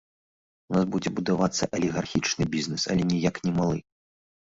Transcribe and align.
У 0.73 0.75
нас 0.77 0.85
будзе 0.95 1.09
будавацца 1.19 1.63
алігархічны 1.81 2.51
бізнес, 2.59 2.81
але 2.97 3.01
ніяк 3.15 3.35
не 3.49 3.59
малы. 3.63 3.83